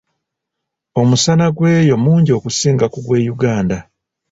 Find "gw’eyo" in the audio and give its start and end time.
1.55-1.95